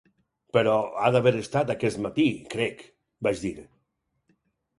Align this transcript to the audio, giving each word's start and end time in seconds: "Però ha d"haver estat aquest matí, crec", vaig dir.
"Però 0.57 0.77
ha 1.01 1.11
d"haver 1.15 1.33
estat 1.41 1.73
aquest 1.73 1.99
matí, 2.07 2.25
crec", 2.55 2.83
vaig 3.29 3.45
dir. 3.45 3.53